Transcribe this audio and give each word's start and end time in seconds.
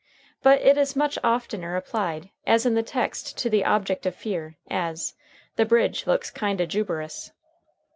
But 0.41 0.59
it 0.63 0.79
is 0.79 0.95
much 0.95 1.19
oftener 1.23 1.75
applied 1.75 2.31
as 2.47 2.65
in 2.65 2.73
the 2.73 2.81
text 2.81 3.37
to 3.37 3.51
the 3.51 3.63
object 3.63 4.07
of 4.07 4.15
fear, 4.15 4.57
as 4.67 5.13
"The 5.57 5.65
bridge 5.67 6.07
looks 6.07 6.31
kind 6.31 6.59
o' 6.59 6.65
juberous." 6.65 7.29